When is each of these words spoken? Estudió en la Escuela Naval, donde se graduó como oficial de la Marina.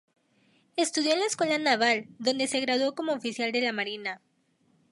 Estudió 0.77 1.13
en 1.13 1.19
la 1.19 1.27
Escuela 1.27 1.59
Naval, 1.59 2.07
donde 2.17 2.47
se 2.47 2.59
graduó 2.59 2.95
como 2.95 3.13
oficial 3.13 3.51
de 3.51 3.61
la 3.61 3.71
Marina. 3.71 4.19